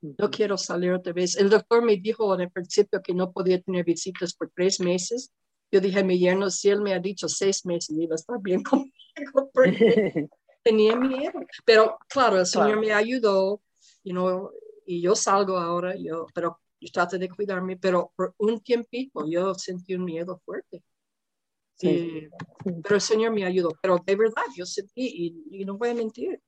No 0.02 0.30
quiero 0.30 0.58
salir 0.58 0.92
otra 0.92 1.14
vez. 1.14 1.36
El 1.36 1.50
doctor 1.50 1.84
me 1.84 1.98
dijo 1.98 2.34
en 2.36 2.42
el 2.42 2.52
principio 2.52 3.02
que 3.02 3.14
no 3.14 3.32
podía 3.32 3.60
tener 3.62 3.84
visitas 3.84 4.34
por 4.36 4.52
tres 4.56 4.80
meses. 4.80 5.32
Yo 5.72 5.82
dije 5.82 6.00
a 6.00 6.04
mi 6.04 6.20
yerno, 6.20 6.50
si 6.52 6.70
él 6.70 6.82
me 6.82 6.94
ha 6.94 7.00
dicho 7.00 7.28
seis 7.28 7.66
meses, 7.66 7.96
iba 7.98 8.14
a 8.14 8.16
estar 8.16 8.40
bien 8.40 8.62
conmigo 8.64 9.50
porque 9.52 10.28
tenía 10.66 10.96
miedo. 10.96 11.40
Pero 11.64 11.98
claro, 12.10 12.40
el 12.40 12.46
Señor 12.46 12.80
me 12.80 12.92
ayudó, 12.92 13.62
you 14.04 14.14
know, 14.14 14.52
y 14.86 15.02
yo 15.02 15.16
salgo 15.16 15.58
ahora, 15.58 15.96
yo, 15.96 16.26
pero 16.34 16.60
yo 16.82 16.92
trato 16.92 17.18
de 17.18 17.30
cuidarme, 17.30 17.78
pero 17.78 18.12
por 18.16 18.34
un 18.38 18.60
tiempito 18.62 19.26
yo 19.28 19.54
sentí 19.54 19.94
un 19.96 20.06
miedo 20.06 20.42
fuerte. 20.44 20.84
Sí. 21.78 22.30
pero 22.82 22.96
el 22.96 23.02
Señor 23.02 23.32
me 23.34 23.46
ayudó. 23.46 23.70
Pero 23.82 24.02
de 24.04 24.16
verdad, 24.16 24.44
yo 24.56 24.66
sentí, 24.66 25.36
y, 25.52 25.66
no 25.66 25.78
voy 25.78 25.90
a 25.90 25.94
mentir. 25.94 26.42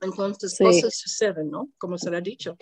Entonces, 0.00 0.56
cosas 0.58 0.94
suceden, 0.94 1.50
¿no? 1.50 1.70
Como 1.78 1.96
se 1.96 2.14
ha 2.14 2.20
dicho. 2.20 2.56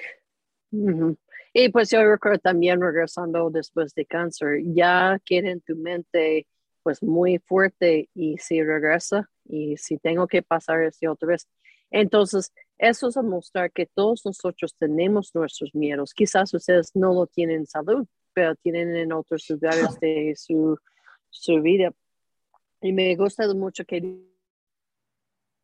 Y 1.52 1.68
pues 1.70 1.90
yo 1.90 2.04
recuerdo 2.04 2.38
también 2.38 2.80
regresando 2.80 3.50
después 3.50 3.92
de 3.94 4.06
cáncer, 4.06 4.60
ya 4.66 5.20
queda 5.24 5.50
en 5.50 5.60
tu 5.60 5.74
mente 5.74 6.46
pues 6.82 7.02
muy 7.02 7.38
fuerte 7.38 8.08
y 8.14 8.38
si 8.38 8.62
regresa 8.62 9.28
y 9.50 9.76
si 9.76 9.98
tengo 9.98 10.26
que 10.26 10.42
pasar 10.42 10.82
este 10.82 11.08
otra 11.08 11.28
vez. 11.28 11.48
Entonces, 11.90 12.52
eso 12.78 13.08
es 13.08 13.16
a 13.16 13.22
mostrar 13.22 13.72
que 13.72 13.86
todos 13.86 14.24
nosotros 14.24 14.74
tenemos 14.78 15.34
nuestros 15.34 15.74
miedos. 15.74 16.14
Quizás 16.14 16.54
ustedes 16.54 16.92
no 16.94 17.12
lo 17.12 17.26
tienen 17.26 17.60
en 17.60 17.66
salud, 17.66 18.06
pero 18.32 18.54
tienen 18.54 18.94
en 18.96 19.12
otros 19.12 19.48
lugares 19.50 19.98
de 20.00 20.34
su 20.36 20.78
su 21.30 21.60
vida. 21.62 21.92
Y 22.82 22.92
me 22.92 23.14
gusta 23.16 23.52
mucho 23.54 23.84
que 23.84 24.02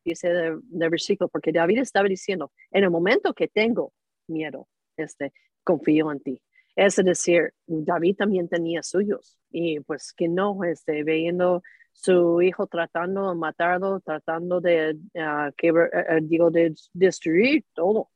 dice 0.03 0.29
del 0.29 0.61
versículo, 0.89 1.27
porque 1.27 1.51
David 1.51 1.79
estaba 1.79 2.07
diciendo, 2.07 2.51
en 2.71 2.83
el 2.83 2.89
momento 2.89 3.33
que 3.33 3.47
tengo 3.47 3.93
miedo, 4.27 4.67
este, 4.95 5.33
confío 5.63 6.11
en 6.11 6.19
ti. 6.21 6.41
Es 6.77 6.95
decir, 6.95 7.53
David 7.65 8.15
también 8.17 8.47
tenía 8.47 8.83
suyos 8.83 9.37
y 9.51 9.79
pues 9.81 10.13
que 10.13 10.27
no, 10.27 10.63
este, 10.63 11.03
viendo 11.03 11.63
su 11.91 12.41
hijo 12.41 12.67
tratando 12.67 13.29
de 13.29 13.35
matarlo, 13.35 13.99
tratando 13.99 14.61
de, 14.61 14.95
uh, 15.15 15.51
que, 15.57 15.71
uh, 15.71 15.87
digo, 16.21 16.51
de 16.51 16.73
destruir 16.93 17.65
todo. 17.73 18.09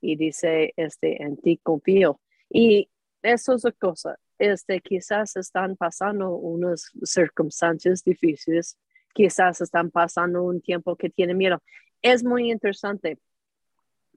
Y 0.00 0.16
dice, 0.16 0.72
este, 0.76 1.22
en 1.22 1.36
ti 1.36 1.60
confío. 1.62 2.18
Y 2.48 2.90
eso 3.22 3.54
es 3.54 3.64
la 3.64 3.72
cosa 3.72 4.18
este, 4.40 4.80
quizás 4.80 5.36
están 5.36 5.76
pasando 5.76 6.30
unas 6.30 6.90
circunstancias 7.04 8.02
difíciles, 8.02 8.78
quizás 9.12 9.60
están 9.60 9.90
pasando 9.90 10.42
un 10.42 10.62
tiempo 10.62 10.96
que 10.96 11.10
tienen 11.10 11.36
miedo. 11.36 11.62
Es 12.00 12.24
muy 12.24 12.50
interesante 12.50 13.18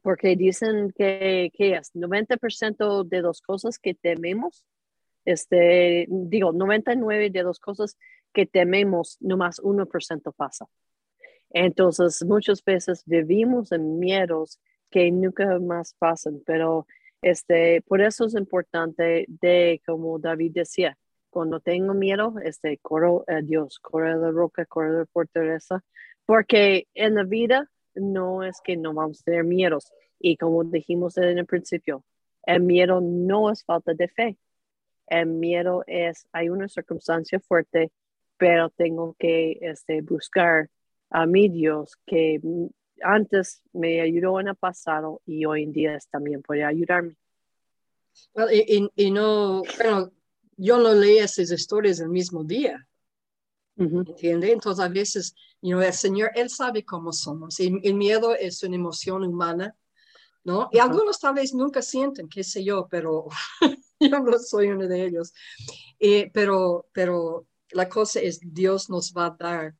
porque 0.04 0.36
dicen 0.36 0.94
que, 0.96 1.52
que 1.56 1.74
es 1.76 1.96
90% 1.96 3.08
de 3.08 3.22
las 3.22 3.42
cosas 3.42 3.80
que 3.80 3.96
tememos, 3.96 4.64
este, 5.26 6.06
digo, 6.10 6.52
99 6.52 7.30
de 7.32 7.44
las 7.44 7.60
cosas 7.60 7.98
que 8.34 8.46
tememos, 8.46 9.18
nomás 9.22 9.62
1% 9.62 10.34
pasa. 10.36 10.68
Entonces, 11.50 12.24
muchas 12.26 12.64
veces 12.64 13.04
vivimos 13.06 13.72
en 13.72 13.98
miedos 14.00 14.60
que 14.92 15.10
nunca 15.12 15.60
más 15.60 15.96
pasan, 15.98 16.42
pero 16.46 16.86
este, 17.22 17.82
por 17.84 18.02
eso 18.02 18.26
es 18.26 18.36
importante 18.36 19.26
de, 19.28 19.82
como 19.86 20.20
David 20.20 20.52
decía, 20.54 20.98
cuando 21.30 21.62
tengo 21.62 21.94
miedo, 21.94 22.36
este, 22.44 22.78
corro 22.80 23.24
a 23.28 23.42
Dios, 23.42 23.80
corro 23.80 24.12
a 24.12 24.16
la 24.16 24.32
roca, 24.32 24.66
corro 24.66 24.90
a 24.90 25.00
la 25.00 25.06
fortaleza, 25.06 25.84
porque 26.26 26.88
en 26.94 27.16
la 27.16 27.24
vida 27.24 27.72
no 27.96 28.44
es 28.44 28.62
que 28.64 28.78
no 28.78 28.94
vamos 28.94 29.22
a 29.22 29.24
tener 29.26 29.44
miedos. 29.44 29.92
Y 30.20 30.38
como 30.38 30.64
dijimos 30.64 31.18
en 31.18 31.38
el 31.38 31.46
principio, 31.46 32.04
el 32.46 32.62
miedo 32.62 33.02
no 33.02 33.52
es 33.52 33.64
falta 33.64 33.94
de 33.94 34.08
fe. 34.08 34.38
El 35.08 35.28
miedo 35.28 35.84
es, 35.88 36.28
hay 36.32 36.50
una 36.50 36.68
circunstancia 36.68 37.40
fuerte, 37.40 37.92
pero 38.38 38.70
tengo 38.70 39.16
que 39.20 39.58
este, 39.62 40.02
buscar 40.02 40.70
a 41.10 41.26
mi 41.26 41.50
Dios 41.50 41.98
que 42.06 42.42
antes 43.02 43.62
me 43.74 44.02
ayudó 44.02 44.40
en 44.40 44.48
el 44.48 44.56
pasado 44.56 45.22
y 45.26 45.46
hoy 45.46 45.64
en 45.64 45.74
día 45.74 45.98
también 46.10 46.42
puede 46.42 46.64
ayudarme. 46.64 47.16
y, 48.96 49.12
no, 49.12 49.64
bueno, 49.78 50.12
yo 50.58 50.78
no 50.78 50.94
leí 50.94 51.18
esas 51.18 51.52
historias 51.52 52.00
el 52.00 52.10
mismo 52.10 52.44
día. 52.44 52.88
¿Entiende? 53.76 54.52
Entonces 54.52 54.84
a 54.84 54.88
veces, 54.88 55.36
you 55.62 55.80
el 55.82 55.94
Señor, 55.94 56.32
Él 56.36 56.50
sabe 56.50 56.86
cómo 56.86 57.12
somos. 57.12 57.60
Y 57.60 57.80
el 57.84 57.96
miedo 57.96 58.36
es 58.36 58.62
una 58.64 58.76
emoción 58.76 59.24
humana, 59.24 59.76
¿no? 60.44 60.70
Y 60.72 60.80
algunos 60.80 61.20
tal 61.20 61.36
vez 61.36 61.54
nunca 61.54 61.82
sienten, 61.82 62.30
qué 62.30 62.44
sé 62.44 62.64
yo, 62.64 62.88
pero 62.90 63.28
yo 64.00 64.20
no 64.20 64.38
soy 64.40 64.68
uno 64.68 64.88
de 64.88 65.06
ellos. 65.06 65.34
pero, 66.34 66.88
pero 66.92 67.48
la 67.72 67.90
cosa 67.90 68.20
es, 68.20 68.40
Dios 68.42 68.90
nos 68.90 69.14
va 69.14 69.28
a 69.28 69.36
dar 69.38 69.76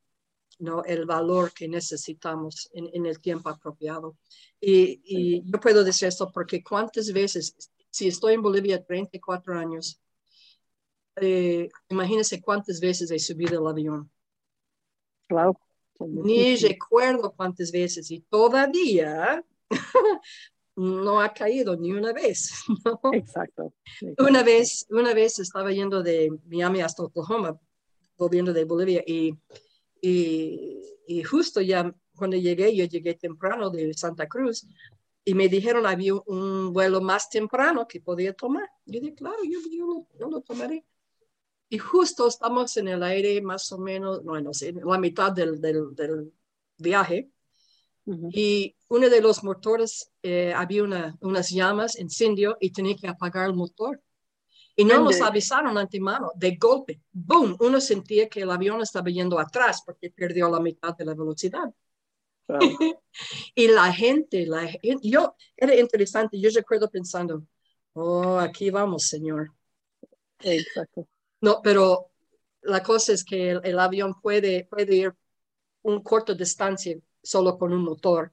¿no? 0.60 0.84
el 0.84 1.06
valor 1.06 1.54
que 1.54 1.68
necesitamos 1.68 2.70
en, 2.74 3.06
el 3.06 3.20
tiempo 3.20 3.50
apropiado. 3.50 4.18
Y, 4.60 5.44
yo 5.46 5.60
puedo 5.60 5.84
decir 5.84 6.08
esto 6.08 6.32
porque 6.32 6.64
cuántas 6.64 7.12
veces, 7.12 7.56
si 7.90 8.08
estoy 8.08 8.34
en 8.34 8.42
Bolivia 8.42 8.84
34 8.84 9.58
años, 9.58 10.02
eh, 11.18 11.70
imagínense 11.90 12.42
cuántas 12.42 12.80
veces 12.80 13.12
he 13.12 13.20
subido 13.20 13.62
el 13.62 13.68
avión. 13.68 14.12
Claro. 15.28 15.60
Ni 16.00 16.56
recuerdo 16.58 17.34
cuántas 17.36 17.72
veces 17.72 18.10
y 18.12 18.20
todavía 18.22 19.44
no 20.76 21.22
ha 21.22 21.34
caído 21.34 21.76
ni 21.76 21.92
una 21.92 22.14
vez. 22.14 22.52
¿no? 22.86 23.00
Exacto. 23.14 23.74
Una 24.18 24.44
vez, 24.44 24.86
una 24.90 25.14
vez 25.14 25.40
estaba 25.40 25.72
yendo 25.72 26.02
de 26.02 26.32
Miami 26.46 26.82
hasta 26.82 27.04
Oklahoma, 27.04 27.60
volviendo 28.18 28.54
de 28.54 28.66
Bolivia, 28.66 29.04
y, 29.06 29.36
y, 30.02 30.82
y 31.08 31.24
justo 31.24 31.62
ya 31.62 31.94
cuando 32.16 32.38
llegué, 32.38 32.76
yo 32.76 32.86
llegué 32.86 33.16
temprano 33.16 33.70
de 33.70 33.94
Santa 33.94 34.28
Cruz, 34.28 34.68
y 35.26 35.34
me 35.34 35.48
dijeron 35.48 35.86
había 35.86 36.16
un 36.16 36.74
vuelo 36.74 37.02
más 37.02 37.30
temprano 37.30 37.88
que 37.88 38.02
podía 38.02 38.34
tomar. 38.34 38.70
Yo 38.86 39.00
dije, 39.00 39.16
claro, 39.16 39.38
yo, 39.44 39.60
yo, 39.72 40.08
yo 40.20 40.28
lo 40.28 40.42
tomaré. 40.42 40.86
Y 41.74 41.80
justo 41.80 42.28
estamos 42.28 42.78
en 42.78 42.88
el 42.88 43.02
aire 43.02 43.42
más 43.42 43.72
o 43.72 43.80
menos, 43.80 44.24
no, 44.24 44.40
no 44.40 44.54
sé, 44.54 44.74
la 44.74 45.00
mitad 45.00 45.32
del, 45.32 45.60
del, 45.60 45.96
del 45.96 46.32
viaje. 46.78 47.32
Ujú. 48.06 48.30
Y 48.32 48.76
uno 48.90 49.10
de 49.10 49.20
los 49.20 49.44
motores, 49.44 50.12
eh, 50.22 50.54
había 50.56 50.84
una, 50.84 51.18
unas 51.22 51.50
llamas, 51.50 51.98
incendio, 51.98 52.58
y 52.60 52.70
tenía 52.72 52.96
que 52.96 53.08
apagar 53.08 53.48
el 53.48 53.56
motor. 53.56 54.00
Y 54.76 54.86
no 54.86 55.00
nos 55.00 55.20
avisaron 55.22 55.76
antemano, 55.80 56.32
de 56.36 56.58
golpe, 56.58 57.02
boom, 57.12 57.58
uno 57.60 57.82
sentía 57.82 58.30
que 58.30 58.42
el 58.42 58.52
avión 58.52 58.80
estaba 58.80 59.10
yendo 59.10 59.40
atrás 59.40 59.82
porque 59.84 60.12
perdió 60.12 60.52
la 60.52 60.60
mitad 60.60 60.96
de 60.96 61.06
la 61.06 61.16
velocidad. 61.16 61.74
Y 63.56 63.68
la 63.68 63.92
gente, 63.92 64.46
la 64.46 64.68
gen- 64.68 65.00
yo, 65.02 65.36
era 65.58 65.76
interesante, 65.76 66.40
yo 66.40 66.52
recuerdo 66.54 66.88
pensando, 66.88 67.44
oh, 67.94 68.38
aquí 68.38 68.70
vamos, 68.70 69.08
señor. 69.08 69.52
Exacto. 70.40 71.08
No, 71.44 71.60
pero 71.62 72.10
la 72.62 72.82
cosa 72.82 73.12
es 73.12 73.26
que 73.26 73.52
el, 73.52 73.62
el 73.66 73.78
avión 73.78 74.14
puede, 74.22 74.64
puede 74.64 74.96
ir 74.96 75.14
un 75.82 76.02
corto 76.02 76.34
distancia 76.34 76.98
solo 77.22 77.58
con 77.58 77.74
un 77.74 77.84
motor. 77.84 78.32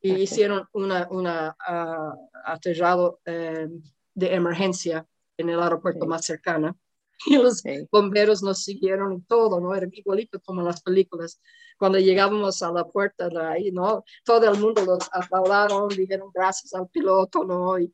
Y 0.00 0.14
hicieron 0.14 0.66
una, 0.72 1.06
una 1.10 1.54
ah, 1.60 2.14
aterrado 2.46 3.20
eh, 3.26 3.68
de 4.14 4.34
emergencia 4.34 5.06
en 5.36 5.50
el 5.50 5.60
aeropuerto 5.60 6.06
más 6.06 6.24
cercano. 6.24 6.78
Y 7.26 7.36
los 7.36 7.58
Sí. 7.58 7.86
bomberos 7.90 8.42
nos 8.42 8.64
siguieron 8.64 9.12
y 9.12 9.20
todo, 9.22 9.60
¿no? 9.60 9.74
Era 9.74 9.86
igualito 9.92 10.40
como 10.40 10.60
en 10.60 10.66
las 10.66 10.82
películas. 10.82 11.40
Cuando 11.78 11.98
llegábamos 11.98 12.62
a 12.62 12.72
la 12.72 12.84
puerta 12.84 13.28
de 13.28 13.40
ahí, 13.40 13.70
¿no? 13.72 14.04
Todo 14.24 14.50
el 14.52 14.58
mundo 14.60 14.84
los 14.84 15.08
aplaudaron, 15.12 15.88
dijeron 15.88 16.30
gracias 16.34 16.74
al 16.74 16.88
piloto, 16.88 17.44
¿no? 17.44 17.78
Y- 17.78 17.92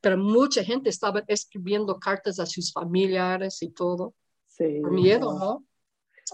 pero 0.00 0.16
mucha 0.16 0.62
gente 0.64 0.90
estaba 0.90 1.22
escribiendo 1.26 1.98
cartas 1.98 2.38
a 2.40 2.46
sus 2.46 2.72
familiares 2.72 3.62
y 3.62 3.68
todo 3.70 4.14
Sí. 4.46 4.80
por 4.80 4.90
miedo. 4.92 5.38
¿no? 5.38 5.64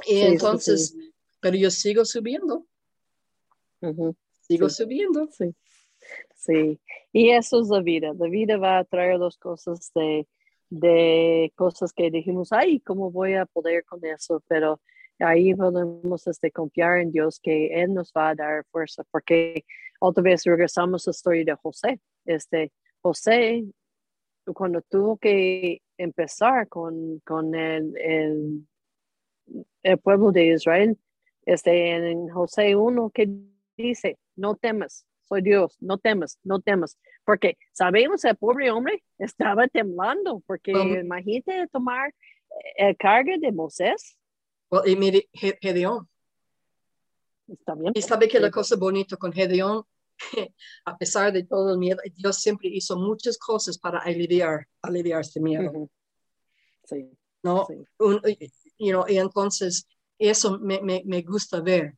Y 0.07 0.12
Sí, 0.14 0.21
sí, 0.21 0.21
entonces, 0.26 0.97
pero 1.40 1.57
yo 1.57 1.71
sigo 1.71 2.04
subiendo, 2.04 2.66
Ujú. 3.80 4.14
sigo 4.42 4.68
Sí. 4.68 4.83
subiendo. 4.83 5.28
Sí, 5.30 5.54
sí. 6.35 6.80
Y 7.12 7.30
eso 7.30 7.61
es 7.61 7.68
la 7.68 7.80
vida. 7.80 8.12
La 8.18 8.28
vida 8.28 8.57
va 8.59 8.78
a 8.78 8.85
traer 8.85 9.18
dos 9.18 9.37
cosas 9.38 9.90
de, 9.95 10.26
de 10.71 11.53
cosas 11.57 11.93
que 11.93 12.11
dijimos, 12.11 12.53
ay, 12.53 12.81
¿cómo 12.81 13.11
voy 13.11 13.35
a 13.35 13.47
poder 13.47 13.85
con 13.85 14.05
eso? 14.05 14.43
Pero 14.49 14.81
ahí 15.19 15.55
podemos 15.55 16.27
este, 16.27 16.51
confiar 16.51 16.99
en 16.99 17.11
Dios 17.13 17.41
que 17.41 17.83
Él 17.83 17.95
nos 17.95 18.13
va 18.17 18.31
a 18.31 18.35
dar 18.35 18.65
fuerza, 18.71 19.05
porque 19.11 19.65
otra 20.01 20.23
vez 20.23 20.45
regresamos 20.45 21.07
a 21.07 21.11
la 21.11 21.13
historia 21.13 21.45
de 21.45 21.55
José. 21.55 22.01
Este, 22.25 22.73
José, 23.01 23.65
cuando 24.55 24.83
tuvo 24.83 25.17
que 25.17 25.83
empezar 25.97 26.69
con, 26.69 27.21
con 27.21 27.55
el, 27.55 28.67
el, 29.83 29.99
pueblo 29.99 30.33
de 30.33 30.49
Israel, 30.49 30.99
este, 31.47 32.11
en 32.11 32.29
José 32.29 32.77
1, 32.77 33.11
que 33.11 33.29
dice, 33.77 34.19
no 34.37 34.55
temas, 34.55 35.07
soy 35.29 35.43
Dios, 35.43 35.77
no 35.81 35.99
temas, 35.99 36.39
no 36.43 36.61
temas, 36.61 36.99
porque 37.25 37.57
sabemos 37.73 38.25
el 38.25 38.37
pobre 38.37 38.71
hombre 38.71 39.03
estaba 39.19 39.69
temblando, 39.69 40.43
porque 40.47 40.73
imagínate 40.73 41.69
tomar 41.69 42.15
el 42.77 42.97
cargo 42.97 43.33
de 43.39 43.53
Moisés, 43.53 44.17
Well, 44.71 44.83
y 44.87 44.97
mire, 44.97 45.29
Ge- 45.33 45.59
Gedeón, 45.61 46.09
está 47.47 47.75
bien. 47.75 47.93
y 47.95 48.03
sabe 48.03 48.29
que 48.29 48.38
la 48.41 48.51
cosa 48.51 48.77
bonita 48.77 49.17
con 49.17 49.33
Gedeón, 49.33 49.85
a 50.85 50.97
pesar 50.99 51.33
de 51.33 51.45
todo 51.45 51.73
el 51.73 51.79
miedo, 51.79 52.01
Dios 52.14 52.37
siempre 52.38 52.69
hizo 52.69 52.97
muchas 52.99 53.38
cosas 53.38 53.79
para 53.79 53.99
aliviar, 54.01 54.67
aliviar 54.83 55.21
este 55.21 55.41
miedo. 55.41 55.88
Sí, 56.85 57.11
¿no? 57.43 57.67
sí, 57.67 57.75
Un- 57.99 58.21
you 58.79 58.91
know, 58.93 59.05
y 59.09 59.17
entonces 59.19 59.87
eso 60.19 60.59
me, 60.59 60.81
me, 60.83 61.03
me 61.07 61.23
gusta 61.23 61.61
ver, 61.61 61.95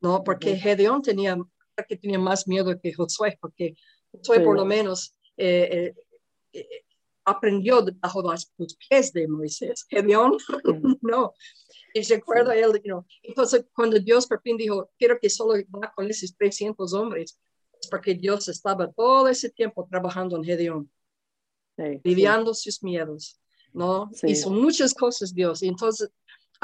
¿no? 0.00 0.22
Porque. 0.24 0.56
Gedeón 0.56 1.00
tenía, 1.02 1.36
que 1.82 1.96
tenía 1.96 2.18
más 2.18 2.46
miedo 2.46 2.78
que 2.80 2.92
Josué, 2.92 3.36
porque 3.40 3.74
Josué 4.12 4.38
Sí. 4.38 4.44
por 4.44 4.56
lo 4.56 4.64
menos 4.64 5.14
eh, 5.36 5.92
eh, 6.52 6.60
eh, 6.60 6.84
aprendió 7.24 7.82
debajo 7.82 8.22
de 8.22 8.28
los 8.28 8.52
los 8.56 8.76
pies 8.76 9.12
de 9.12 9.26
Moisés. 9.26 9.86
Gedeón, 9.88 10.36
no. 11.02 11.32
Y 11.92 12.02
recuerdo 12.02 12.52
él, 12.52 12.72
you 12.84 12.90
know, 12.90 13.06
entonces 13.22 13.64
cuando 13.74 13.98
Dios 13.98 14.26
por 14.26 14.40
fin 14.42 14.56
dijo, 14.56 14.90
quiero 14.98 15.18
que 15.18 15.30
solo 15.30 15.54
va 15.74 15.92
con 15.94 16.08
esos 16.08 16.36
300 16.36 16.92
hombres, 16.92 17.38
es 17.80 17.88
porque 17.88 18.14
Dios 18.14 18.48
estaba 18.48 18.90
todo 18.92 19.28
ese 19.28 19.50
tiempo 19.50 19.86
trabajando 19.90 20.36
en 20.36 20.44
Gedeón 20.44 20.90
sí, 21.76 21.82
sí. 21.84 22.00
lidiando 22.04 22.54
sus 22.54 22.82
miedos, 22.82 23.40
¿no? 23.72 24.10
Sí. 24.12 24.28
Hizo 24.30 24.50
muchas 24.50 24.94
cosas 24.94 25.34
Dios. 25.34 25.62
Y 25.62 25.68
entonces, 25.68 26.10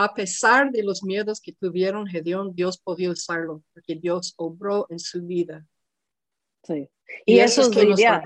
a 0.05 0.15
pesar 0.15 0.71
de 0.71 0.83
los 0.83 1.03
miedos 1.05 1.43
que 1.43 1.53
tuvieron 1.53 2.07
Gedeón, 2.07 2.55
Dios 2.55 2.79
podía 2.79 3.11
usarlo, 3.11 3.63
porque 3.75 3.95
Dios 3.97 4.33
obró 4.39 4.87
en 4.89 4.99
su 4.99 5.23
vida. 5.27 5.67
Sí. 6.63 6.89
Y, 7.27 7.39
eso, 7.39 7.63
es 7.63 7.69
que 7.69 7.85
nos 7.85 8.01
idea. 8.01 8.23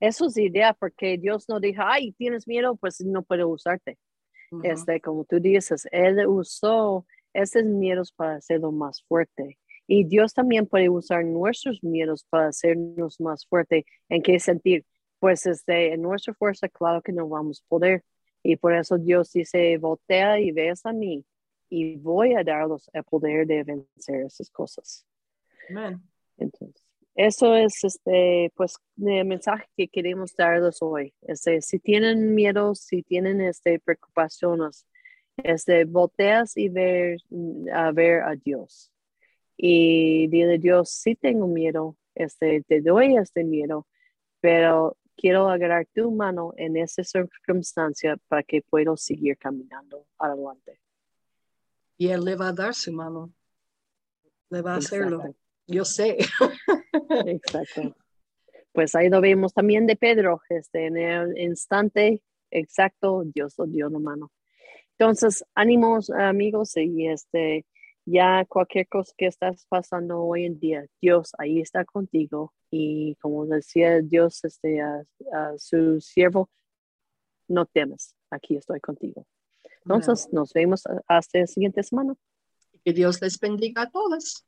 Eso 0.00 0.26
es 0.26 0.36
idea, 0.38 0.72
porque 0.72 1.18
Dios 1.18 1.46
no 1.46 1.60
dijo, 1.60 1.82
ay, 1.84 2.12
tienes 2.12 2.48
miedo, 2.48 2.74
pues 2.76 3.02
no 3.02 3.22
puedo 3.22 3.48
usarte. 3.48 3.98
Ujú. 4.50 4.62
Este, 4.64 4.98
como 5.02 5.24
tú 5.26 5.40
dices, 5.40 5.86
Él 5.92 6.26
usó 6.26 7.04
esos 7.34 7.64
miedos 7.64 8.10
para 8.10 8.36
hacerlo 8.36 8.72
más 8.72 9.02
fuerte. 9.02 9.58
Y 9.86 10.04
Dios 10.04 10.32
también 10.32 10.66
puede 10.66 10.88
usar 10.88 11.22
nuestros 11.22 11.84
miedos 11.84 12.24
para 12.30 12.48
hacernos 12.48 13.20
más 13.20 13.44
fuerte. 13.44 13.84
¿En 14.08 14.22
qué 14.22 14.40
sentir? 14.40 14.86
Pues 15.18 15.44
este, 15.44 15.92
en 15.92 16.00
nuestra 16.00 16.32
fuerza, 16.32 16.66
claro 16.68 17.02
que 17.02 17.12
no 17.12 17.28
vamos 17.28 17.62
a 17.62 17.68
poder. 17.68 18.04
Y 18.42 18.56
por 18.56 18.74
eso 18.74 18.98
Dios 18.98 19.32
dice, 19.32 19.76
voltea 19.78 20.40
y 20.40 20.52
ves 20.52 20.84
a 20.86 20.92
mí 20.92 21.24
y 21.68 21.96
voy 21.96 22.34
a 22.34 22.42
darlos 22.42 22.90
el 22.92 23.04
poder 23.04 23.46
de 23.46 23.62
vencer 23.62 24.26
esas 24.26 24.50
cosas. 24.50 25.06
Amén. 25.68 26.02
Entonces, 26.36 26.84
eso 27.14 27.54
es 27.54 27.84
este, 27.84 28.52
pues, 28.56 28.76
el 28.96 29.24
mensaje 29.24 29.66
que 29.76 29.88
queremos 29.88 30.34
darles 30.34 30.78
hoy. 30.80 31.12
Este, 31.22 31.60
si 31.60 31.78
tienen 31.78 32.34
miedo, 32.34 32.74
si 32.74 33.02
tienen 33.02 33.40
este, 33.40 33.78
preocupaciones, 33.78 34.86
este, 35.36 35.84
volteas 35.84 36.56
y 36.56 36.68
ver, 36.68 37.18
a 37.72 37.92
ver 37.92 38.22
a 38.22 38.34
Dios. 38.36 38.92
Y 39.56 40.28
dile 40.28 40.58
Dios, 40.58 40.90
sí 40.90 41.14
tengo 41.14 41.46
miedo, 41.46 41.96
este, 42.14 42.62
te 42.62 42.80
doy 42.80 43.16
este 43.16 43.44
miedo, 43.44 43.86
pero 44.40 44.96
quiero 45.20 45.48
agarrar 45.48 45.86
tu 45.94 46.10
mano 46.10 46.54
en 46.56 46.76
esa 46.76 47.04
circunstancia 47.04 48.16
para 48.28 48.42
que 48.42 48.62
pueda 48.62 48.96
seguir 48.96 49.36
caminando 49.36 50.06
adelante. 50.18 50.80
Y 51.98 52.08
Él 52.08 52.24
le 52.24 52.36
va 52.36 52.48
a 52.48 52.52
dar 52.52 52.74
su 52.74 52.92
mano. 52.92 53.30
Le 54.48 54.62
va 54.62 54.74
a 54.74 54.76
hacerlo. 54.78 55.22
Yo 55.66 55.84
sé. 55.84 56.16
Exacto. 57.26 57.94
Pues 58.72 58.94
ahí 58.94 59.08
lo 59.08 59.20
vemos 59.20 59.52
también 59.52 59.86
de 59.86 59.96
Pedro, 59.96 60.40
este, 60.48 60.86
en 60.86 60.96
el 60.96 61.36
instante 61.38 62.22
exacto, 62.50 63.22
Dios 63.24 63.54
lo 63.58 63.66
dio 63.66 63.88
la 63.88 63.98
mano. 63.98 64.32
Entonces, 64.98 65.44
ánimos 65.54 66.10
amigos 66.10 66.76
y 66.76 67.08
este, 67.08 67.66
ya 68.10 68.44
cualquier 68.46 68.88
cosa 68.88 69.12
que 69.16 69.26
estás 69.26 69.66
pasando 69.68 70.22
hoy 70.22 70.46
en 70.46 70.58
día, 70.58 70.86
Dios 71.00 71.32
ahí 71.38 71.60
está 71.60 71.84
contigo 71.84 72.52
y 72.70 73.14
como 73.16 73.46
decía 73.46 74.00
Dios 74.00 74.44
este, 74.44 74.80
a, 74.80 75.04
a 75.32 75.58
su 75.58 76.00
siervo, 76.00 76.50
no 77.48 77.66
temas, 77.66 78.14
aquí 78.30 78.56
estoy 78.56 78.80
contigo. 78.80 79.26
Entonces, 79.84 80.28
nos 80.32 80.52
vemos 80.52 80.84
hasta 81.08 81.38
la 81.38 81.46
siguiente 81.46 81.82
semana. 81.82 82.14
Que 82.84 82.92
Dios 82.92 83.20
les 83.20 83.38
bendiga 83.38 83.82
a 83.82 83.90
todos. 83.90 84.46